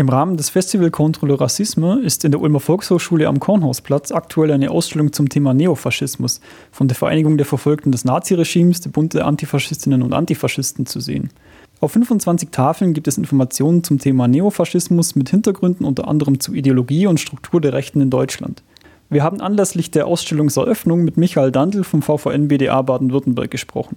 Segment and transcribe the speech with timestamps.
[0.00, 4.50] Im Rahmen des Festival Contre le Racisme ist in der Ulmer Volkshochschule am Kornhausplatz aktuell
[4.50, 6.40] eine Ausstellung zum Thema Neofaschismus
[6.72, 11.28] von der Vereinigung der Verfolgten des Naziregimes, der Bund der Antifaschistinnen und Antifaschisten zu sehen.
[11.80, 17.06] Auf 25 Tafeln gibt es Informationen zum Thema Neofaschismus mit Hintergründen unter anderem zu Ideologie
[17.06, 18.62] und Struktur der Rechten in Deutschland.
[19.10, 23.96] Wir haben anlässlich der Ausstellungseröffnung mit Michael Dandl vom VVN BDA Baden-Württemberg gesprochen.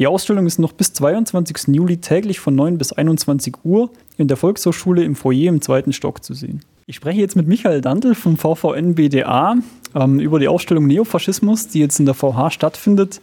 [0.00, 1.74] Die Ausstellung ist noch bis 22.
[1.74, 3.90] Juli täglich von 9 bis 21 Uhr
[4.20, 6.60] in der Volkshochschule im Foyer im zweiten Stock zu sehen.
[6.86, 9.56] Ich spreche jetzt mit Michael Dandl vom VVN BDA
[9.94, 13.20] ähm, über die Ausstellung Neofaschismus, die jetzt in der VH stattfindet.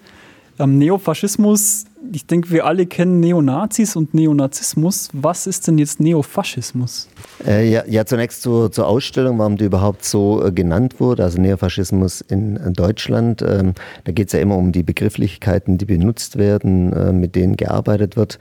[0.59, 5.09] Ähm, Neofaschismus, ich denke, wir alle kennen Neonazis und Neonazismus.
[5.13, 7.09] Was ist denn jetzt Neofaschismus?
[7.45, 11.39] Äh, ja, ja, zunächst zur, zur, Ausstellung, warum die überhaupt so äh, genannt wurde, also
[11.39, 13.43] Neofaschismus in, in Deutschland.
[13.43, 13.73] Ähm,
[14.05, 18.15] da geht es ja immer um die Begrifflichkeiten, die benutzt werden, äh, mit denen gearbeitet
[18.15, 18.39] wird.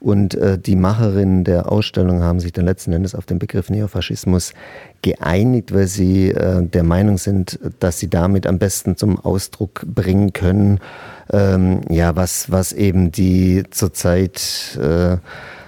[0.00, 4.52] Und äh, die Macherinnen der Ausstellung haben sich dann letzten Endes auf den Begriff Neofaschismus
[5.02, 10.32] geeinigt, weil sie äh, der Meinung sind, dass sie damit am besten zum Ausdruck bringen
[10.32, 10.80] können,
[11.32, 15.16] ähm, ja, was, was eben die zurzeit äh,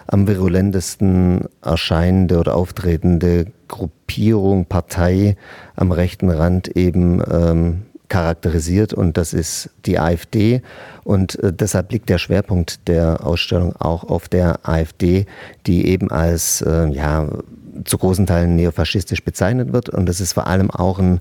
[0.06, 5.36] am virulentesten erscheinende oder auftretende Gruppierung, Partei
[5.76, 10.60] am rechten Rand eben ähm, charakterisiert und das ist die AfD.
[11.04, 15.24] Und äh, deshalb liegt der Schwerpunkt der Ausstellung auch auf der AfD,
[15.66, 17.28] die eben als äh, ja,
[17.84, 19.88] zu großen Teilen neofaschistisch bezeichnet wird.
[19.88, 21.20] Und das ist vor allem auch ein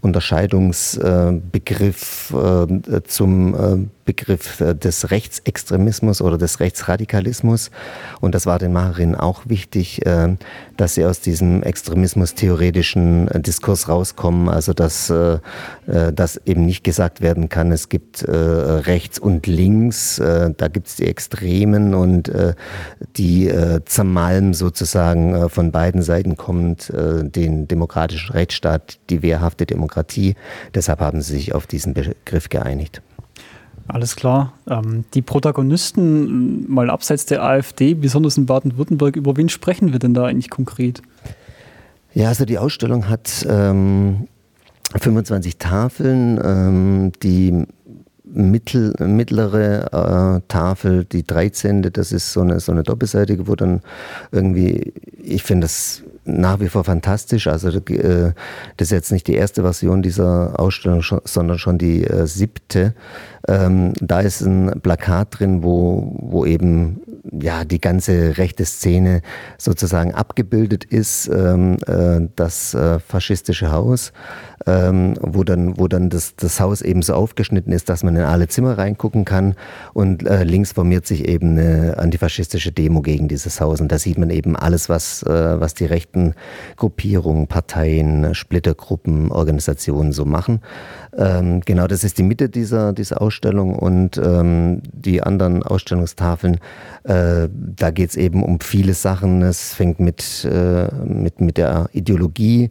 [0.00, 7.72] Unterscheidungsbegriff äh, zum äh, Begriff äh, des Rechtsextremismus oder des Rechtsradikalismus.
[8.20, 10.00] Und das war den Macherinnen auch wichtig,
[10.76, 14.48] dass sie aus diesem extremismus-theoretischen Diskurs rauskommen.
[14.48, 15.12] Also dass,
[15.86, 21.06] dass eben nicht gesagt werden kann, es gibt rechts und links, da gibt es die
[21.06, 22.30] Extremen und
[23.16, 23.50] die
[23.84, 30.34] zermalmen sozusagen von beiden Seiten kommend den demokratischen Rechtsstaat, die wehrhafte Demokratie Demokratie.
[30.74, 33.02] Deshalb haben sie sich auf diesen Begriff geeinigt.
[33.86, 34.52] Alles klar.
[34.68, 40.12] Ähm, die Protagonisten, mal abseits der AfD, besonders in Baden-Württemberg, über wen sprechen wir denn
[40.12, 41.00] da eigentlich konkret?
[42.12, 44.28] Ja, also die Ausstellung hat ähm,
[44.94, 46.38] 25 Tafeln.
[46.44, 47.64] Ähm, die
[48.24, 51.80] mittel, mittlere äh, Tafel, die 13.
[51.92, 53.80] Das ist so eine, so eine doppelseitige, wo dann
[54.32, 57.48] irgendwie, ich finde das nach wie vor fantastisch.
[57.48, 58.32] Also äh,
[58.76, 62.94] das ist jetzt nicht die erste Version dieser Ausstellung, sondern schon die äh, siebte.
[63.48, 67.00] Ähm, da ist ein Plakat drin, wo, wo eben
[67.32, 69.22] ja die ganze rechte Szene
[69.58, 74.12] sozusagen abgebildet ist, ähm, äh, das äh, faschistische Haus,
[74.66, 78.22] ähm, wo dann, wo dann das, das Haus eben so aufgeschnitten ist, dass man in
[78.22, 79.54] alle Zimmer reingucken kann.
[79.94, 83.80] Und äh, links formiert sich eben eine antifaschistische Demo gegen dieses Haus.
[83.80, 86.34] Und da sieht man eben alles, was, äh, was die rechten
[86.76, 90.60] Gruppierungen, Parteien, Splittergruppen, Organisationen so machen.
[91.16, 93.74] Ähm, genau, das ist die Mitte dieser, dieser Ausstellung.
[93.74, 96.58] Und ähm, die anderen Ausstellungstafeln,
[97.04, 97.17] äh,
[97.76, 99.42] da geht es eben um viele Sachen.
[99.42, 102.70] Es fängt mit, äh, mit, mit der Ideologie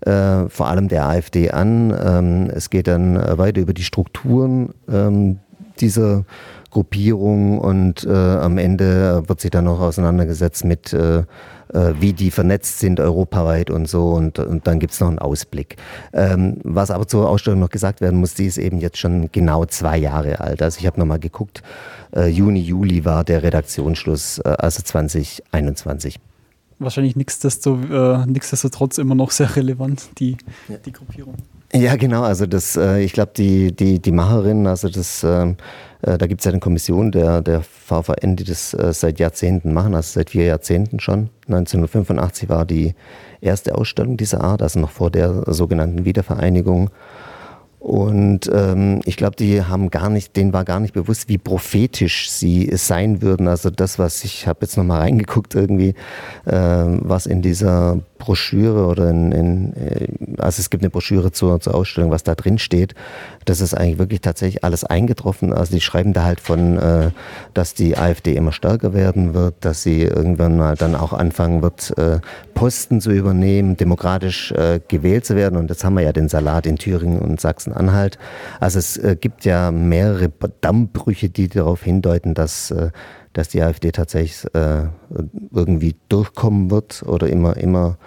[0.00, 1.94] äh, vor allem der AfD an.
[1.98, 5.38] Ähm, es geht dann weiter über die Strukturen ähm,
[5.80, 6.24] dieser
[6.70, 11.24] Gruppierung und äh, am Ende wird sich dann noch auseinandergesetzt mit äh,
[11.72, 14.12] äh, wie die vernetzt sind europaweit und so.
[14.12, 15.76] Und, und dann gibt's noch einen Ausblick.
[16.12, 19.64] Ähm, was aber zur Ausstellung noch gesagt werden muss, die ist eben jetzt schon genau
[19.66, 20.62] zwei Jahre alt.
[20.62, 21.62] Also ich habe nochmal geguckt,
[22.14, 26.20] äh, Juni, Juli war der Redaktionsschluss, äh, also 2021
[26.80, 30.36] wahrscheinlich nichtsdestotrotz, äh, nichtsdestotrotz immer noch sehr relevant, die,
[30.68, 30.76] ja.
[30.76, 31.34] die Gruppierung.
[31.78, 32.22] Ja, genau.
[32.22, 35.56] Also das, äh, ich glaube, die, die, die Macherinnen, also das, ähm,
[36.02, 39.72] äh, da gibt es ja eine Kommission der, der VVN, die das äh, seit Jahrzehnten
[39.72, 41.30] machen, also seit vier Jahrzehnten schon.
[41.46, 42.94] 1985 war die
[43.40, 46.90] erste Ausstellung dieser Art, also noch vor der sogenannten Wiedervereinigung.
[47.78, 52.28] Und ähm, ich glaube, die haben gar nicht, denen war gar nicht bewusst, wie prophetisch
[52.28, 53.46] sie sein würden.
[53.46, 55.94] Also das, was ich habe jetzt nochmal reingeguckt irgendwie,
[56.44, 60.08] äh, was in dieser Broschüre oder in, in, äh,
[60.38, 62.94] also es gibt eine Broschüre zur, zur Ausstellung, was da drin steht.
[63.44, 65.52] Das ist eigentlich wirklich tatsächlich alles eingetroffen.
[65.52, 67.10] Also die schreiben da halt von, äh,
[67.54, 71.96] dass die AfD immer stärker werden wird, dass sie irgendwann mal dann auch anfangen wird,
[71.96, 72.20] äh,
[72.54, 75.56] Posten zu übernehmen, demokratisch äh, gewählt zu werden.
[75.56, 78.18] Und jetzt haben wir ja den Salat in Thüringen und Sachsen-Anhalt.
[78.60, 82.90] Also es äh, gibt ja mehrere Dammbrüche, die darauf hindeuten, dass äh,
[83.32, 84.86] dass die AfD tatsächlich äh,
[85.52, 87.98] irgendwie durchkommen wird oder immer, immer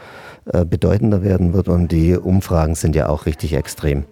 [0.46, 1.68] äh, bedeutender werden wird.
[1.68, 4.06] Und die Umfragen sind ja auch richtig extrem.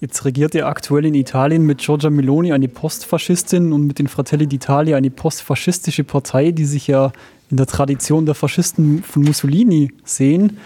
[0.00, 4.46] Jetzt regiert ja aktuell in Italien mit Giorgia Meloni eine Postfaschistin und mit den Fratelli
[4.46, 7.12] d'Italia eine postfaschistische Partei, die sich ja
[7.50, 10.58] in der Tradition der Faschisten von Mussolini sehen.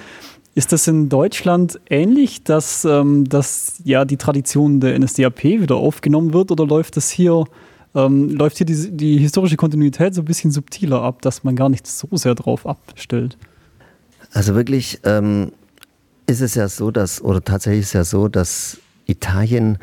[0.54, 6.32] Ist das in Deutschland ähnlich, dass, ähm, dass ja die Tradition der NSDAP wieder aufgenommen
[6.32, 7.44] wird oder läuft das hier,
[7.96, 11.68] ähm, läuft hier die, die historische Kontinuität so ein bisschen subtiler ab, dass man gar
[11.68, 13.36] nicht so sehr drauf abstellt?
[14.32, 15.52] Also wirklich ähm,
[16.26, 19.78] ist es ja so, dass, oder tatsächlich ist es ja so, dass Italien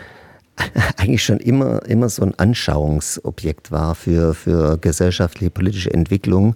[0.98, 6.56] eigentlich schon immer, immer so ein Anschauungsobjekt war für, für gesellschaftliche, politische Entwicklung.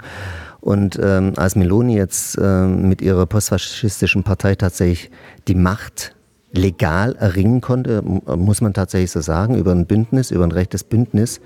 [0.59, 5.09] Und ähm, als Meloni jetzt ähm, mit ihrer postfaschistischen Partei tatsächlich
[5.47, 6.13] die Macht
[6.57, 11.39] legal erringen konnte, muss man tatsächlich so sagen, über ein Bündnis, über ein rechtes Bündnis,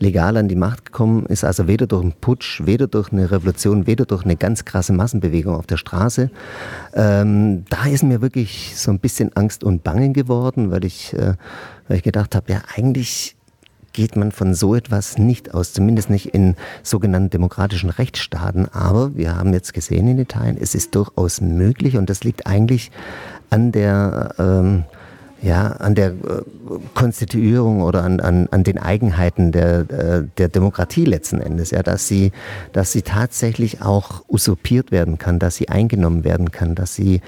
[0.00, 3.86] legal an die Macht gekommen ist, also weder durch einen Putsch, weder durch eine Revolution,
[3.86, 6.30] weder durch eine ganz krasse Massenbewegung auf der Straße.
[6.94, 11.34] Ähm, da ist mir wirklich so ein bisschen Angst und Bangen geworden, weil ich, äh,
[11.88, 13.34] weil ich gedacht habe, ja eigentlich
[13.92, 18.68] geht man von so etwas nicht aus, zumindest nicht in sogenannten demokratischen Rechtsstaaten.
[18.72, 22.92] Aber wir haben jetzt gesehen in Italien, es ist durchaus möglich und das liegt eigentlich
[23.50, 24.84] an der ähm,
[25.40, 26.14] ja, an der äh,
[26.94, 32.08] Konstituierung oder an, an, an den Eigenheiten der, äh, der Demokratie letzten Endes, ja, dass
[32.08, 32.32] sie,
[32.72, 37.20] dass sie tatsächlich auch usurpiert werden kann, dass sie eingenommen werden kann, dass sie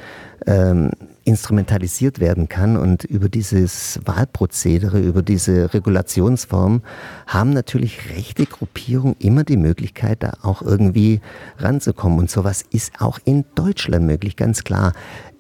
[0.47, 0.91] ähm,
[1.25, 2.77] instrumentalisiert werden kann.
[2.77, 6.83] Und über dieses Wahlprozedere, über diese Regulationsform
[7.27, 11.21] haben natürlich rechte Gruppierungen immer die Möglichkeit, da auch irgendwie
[11.59, 12.19] ranzukommen.
[12.19, 14.95] Und sowas ist auch in Deutschland möglich, ganz klar.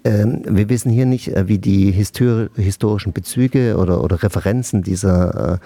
[0.04, 5.60] Ähm, wir wissen hier nicht, äh, wie die historischen Bezüge oder, oder Referenzen dieser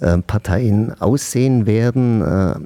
[0.00, 2.22] äh, äh, Parteien aussehen werden,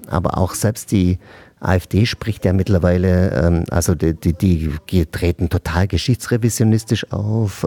[0.08, 1.18] aber auch selbst die
[1.60, 7.66] AfD spricht ja mittlerweile, ähm, also die, die, die treten total geschichtsrevisionistisch auf.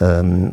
[0.00, 0.50] Ähm,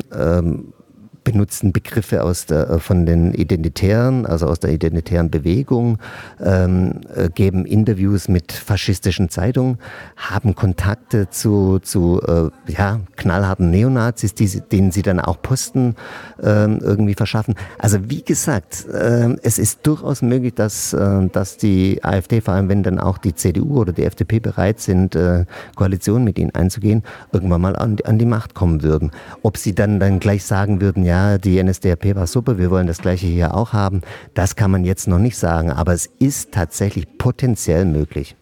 [1.32, 5.98] benutzen Begriffe aus der, äh, von den Identitären, also aus der identitären Bewegung,
[6.42, 9.78] ähm, äh, geben Interviews mit faschistischen Zeitungen,
[10.16, 15.96] haben Kontakte zu, zu äh, ja, knallharten Neonazis, die, denen sie dann auch Posten
[16.42, 17.54] ähm, irgendwie verschaffen.
[17.78, 22.68] Also wie gesagt, äh, es ist durchaus möglich, dass, äh, dass die AfD, vor allem
[22.68, 25.44] wenn dann auch die CDU oder die FDP bereit sind, äh,
[25.74, 27.02] Koalitionen mit ihnen einzugehen,
[27.32, 29.10] irgendwann mal an, an die Macht kommen würden.
[29.42, 32.98] Ob sie dann, dann gleich sagen würden, ja, die NSDAP war super, wir wollen das
[32.98, 34.02] gleiche hier auch haben.
[34.34, 38.36] Das kann man jetzt noch nicht sagen, aber es ist tatsächlich potenziell möglich.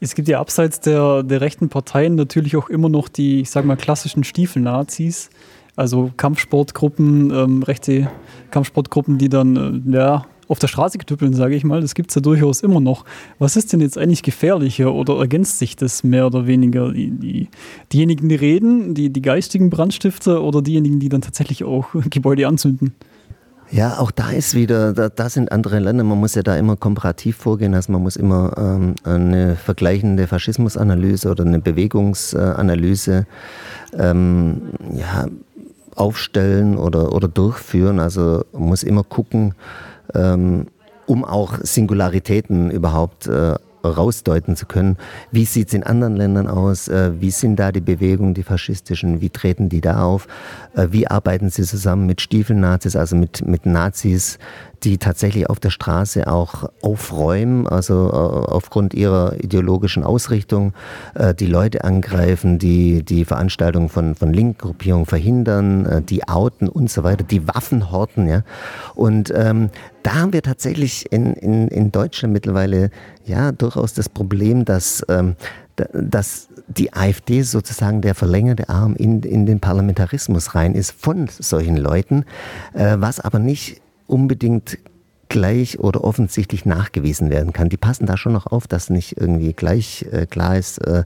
[0.00, 3.64] Es gibt ja abseits der, der rechten Parteien natürlich auch immer noch die, ich sag
[3.64, 5.30] mal, klassischen Stiefel-Nazis,
[5.76, 8.10] also Kampfsportgruppen, ähm, rechte
[8.50, 11.80] Kampfsportgruppen, die dann äh, ja, auf der Straße getüppeln, sage ich mal.
[11.80, 13.06] Das gibt es ja durchaus immer noch.
[13.38, 16.92] Was ist denn jetzt eigentlich gefährlicher oder ergänzt sich das mehr oder weniger?
[16.92, 17.48] Die, die,
[17.90, 22.92] diejenigen, die reden, die, die geistigen Brandstifter oder diejenigen, die dann tatsächlich auch Gebäude anzünden?
[23.70, 26.76] Ja, auch da ist wieder, da, da, sind andere Länder, man muss ja da immer
[26.76, 33.26] komparativ vorgehen, also man muss immer ähm, eine vergleichende Faschismusanalyse oder eine Bewegungsanalyse
[33.98, 34.60] ähm,
[34.92, 35.24] ja,
[35.96, 37.98] aufstellen oder, oder durchführen.
[37.98, 39.54] Also man muss immer gucken,
[40.14, 40.66] ähm,
[41.06, 43.54] um auch Singularitäten überhaupt äh,
[43.84, 44.96] rausdeuten zu können.
[45.30, 46.88] Wie sieht es in anderen Ländern aus?
[46.88, 49.20] Äh, wie sind da die Bewegungen, die faschistischen?
[49.20, 50.26] Wie treten die da auf?
[50.74, 54.38] Äh, wie arbeiten sie zusammen mit Stiefelnazis, also mit, mit Nazis,
[54.84, 60.72] die tatsächlich auf der Straße auch aufräumen, also äh, aufgrund ihrer ideologischen Ausrichtung
[61.14, 66.90] äh, die Leute angreifen, die die Veranstaltungen von, von Linkgruppierungen verhindern, äh, die outen und
[66.90, 68.28] so weiter, die Waffen horten.
[68.28, 68.42] Ja?
[68.94, 69.70] Und ähm,
[70.02, 72.90] da haben wir tatsächlich in, in, in Deutschland mittlerweile
[73.24, 75.36] ja durchaus das Problem, dass, ähm,
[75.92, 81.76] dass die AfD sozusagen der verlängerte Arm in, in den Parlamentarismus rein ist von solchen
[81.76, 82.24] Leuten,
[82.74, 83.81] äh, was aber nicht
[84.12, 84.78] unbedingt
[85.32, 87.70] gleich oder offensichtlich nachgewiesen werden kann.
[87.70, 91.04] Die passen da schon noch auf, dass nicht irgendwie gleich äh, klar ist, äh,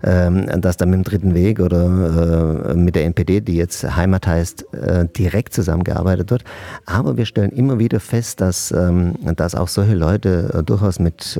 [0.00, 4.26] äh, dass da mit dem Dritten Weg oder äh, mit der NPD, die jetzt Heimat
[4.26, 6.44] heißt, äh, direkt zusammengearbeitet wird.
[6.86, 11.38] Aber wir stellen immer wieder fest, dass, ähm, dass auch solche Leute äh, durchaus mit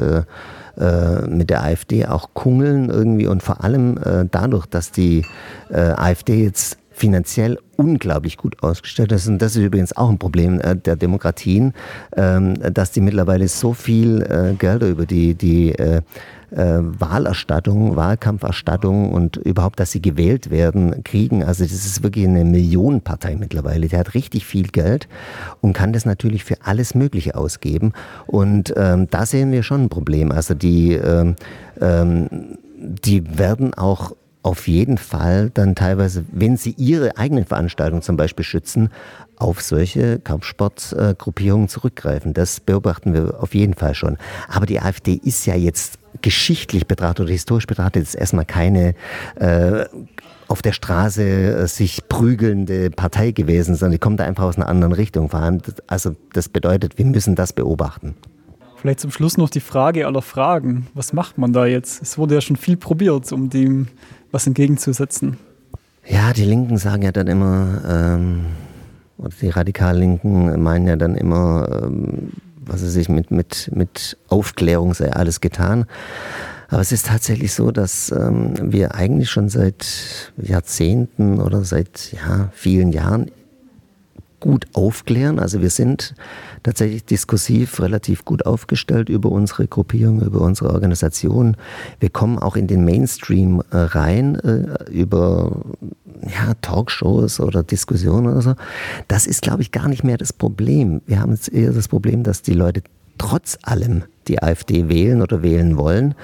[1.28, 3.98] mit der AfD auch kungeln irgendwie und vor allem
[4.30, 5.24] dadurch, dass die
[5.70, 9.28] AfD jetzt finanziell unglaublich gut ausgestellt ist.
[9.28, 11.74] Und das ist übrigens auch ein Problem äh, der Demokratien,
[12.16, 16.00] ähm, dass die mittlerweile so viel äh, Gelder über die, die äh,
[16.50, 21.44] Wahlerstattung, Wahlkampferstattung und überhaupt, dass sie gewählt werden, kriegen.
[21.44, 23.88] Also das ist wirklich eine Millionenpartei mittlerweile.
[23.88, 25.08] Die hat richtig viel Geld
[25.60, 27.92] und kann das natürlich für alles Mögliche ausgeben.
[28.26, 30.30] Und ähm, da sehen wir schon ein Problem.
[30.30, 31.34] Also die, ähm,
[31.80, 32.28] ähm,
[32.78, 34.12] die werden auch
[34.46, 38.90] auf jeden Fall dann teilweise, wenn sie ihre eigenen Veranstaltungen zum Beispiel schützen,
[39.34, 42.32] auf solche Kampfsportgruppierungen zurückgreifen.
[42.32, 44.18] Das beobachten wir auf jeden Fall schon.
[44.48, 48.94] Aber die AfD ist ja jetzt geschichtlich betrachtet oder historisch betrachtet jetzt erstmal keine
[49.34, 49.86] äh,
[50.46, 54.68] auf der Straße äh, sich prügelnde Partei gewesen, sondern die kommt da einfach aus einer
[54.68, 55.28] anderen Richtung.
[55.28, 58.14] Vor allem, also das bedeutet, wir müssen das beobachten.
[58.76, 60.86] Vielleicht zum Schluss noch die Frage aller Fragen.
[60.94, 62.00] Was macht man da jetzt?
[62.00, 63.88] Es wurde ja schon viel probiert, um dem
[64.36, 65.38] was entgegenzusetzen.
[66.06, 68.46] Ja, die Linken sagen ja dann immer, ähm,
[69.16, 74.92] oder die Radikal-Linken meinen ja dann immer, ähm, was sie sich mit, mit, mit Aufklärung
[74.92, 75.86] sei alles getan.
[76.68, 82.50] Aber es ist tatsächlich so, dass ähm, wir eigentlich schon seit Jahrzehnten oder seit ja,
[82.52, 83.30] vielen Jahren
[84.46, 85.40] gut aufklären.
[85.40, 86.14] Also wir sind
[86.62, 91.56] tatsächlich diskursiv relativ gut aufgestellt über unsere Gruppierung, über unsere Organisation.
[91.98, 95.62] Wir kommen auch in den Mainstream äh, rein äh, über
[96.22, 98.54] ja, Talkshows oder Diskussionen oder so.
[99.08, 101.02] Das ist, glaube ich, gar nicht mehr das Problem.
[101.06, 102.82] Wir haben jetzt eher das Problem, dass die Leute
[103.18, 106.14] trotz allem die AfD wählen oder wählen wollen.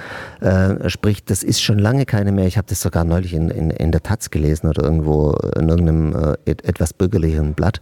[0.41, 2.47] Äh, sprich, das ist schon lange keine mehr.
[2.47, 6.35] Ich habe das sogar neulich in, in, in, der Taz gelesen oder irgendwo in irgendeinem
[6.45, 7.81] äh, etwas bürgerlicheren Blatt,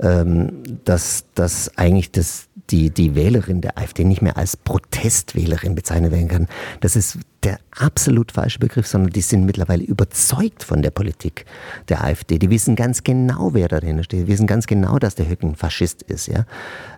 [0.00, 6.12] ähm, dass, dass eigentlich das, die, die Wählerin der AfD nicht mehr als Protestwählerin bezeichnet
[6.12, 6.48] werden kann.
[6.80, 11.44] Das ist der absolut falsche Begriff, sondern die sind mittlerweile überzeugt von der Politik
[11.88, 12.38] der AfD.
[12.38, 14.22] Die wissen ganz genau, wer dahinter steht.
[14.22, 16.44] Die wissen ganz genau, dass der Höcken Faschist ist, ja,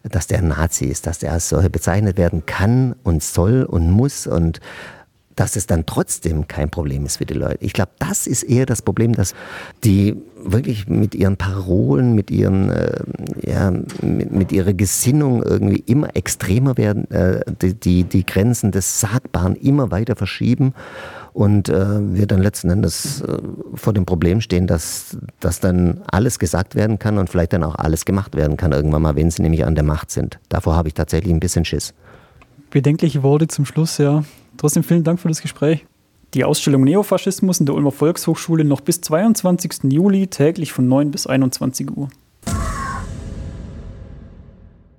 [0.03, 4.27] dass der Nazi ist, dass der als solche bezeichnet werden kann und soll und muss
[4.27, 4.61] und
[5.41, 7.65] dass es dann trotzdem kein Problem ist für die Leute.
[7.65, 9.35] Ich glaube, das ist eher das Problem, dass
[9.85, 13.01] die wirklich mit ihren Parolen, mit ihren, äh,
[13.41, 13.71] ja,
[14.03, 19.57] mit, mit, ihrer Gesinnung irgendwie immer extremer werden, äh, die, die, die, Grenzen des Sagbaren
[19.57, 20.75] immer weiter verschieben
[21.33, 23.39] und äh, wir dann letzten Endes äh,
[23.73, 27.77] vor dem Problem stehen, dass, dass dann alles gesagt werden kann und vielleicht dann auch
[27.77, 30.39] alles gemacht werden kann irgendwann mal, wenn sie nämlich an der Macht sind.
[30.51, 31.95] Davor habe ich tatsächlich ein bisschen Schiss.
[32.71, 34.23] Bedenkliche Worte zum Schluss, ja.
[34.61, 35.87] Trotzdem vielen Dank für das Gespräch.
[36.35, 39.91] Die Ausstellung Neofaschismus in der Ulmer Volkshochschule noch bis 22.
[39.91, 42.11] Juli täglich von 9 bis 21 Uhr.